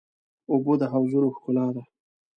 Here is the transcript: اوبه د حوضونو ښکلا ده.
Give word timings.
اوبه 0.51 0.73
د 0.81 0.83
حوضونو 0.91 1.27
ښکلا 1.35 1.67
ده. 1.75 1.83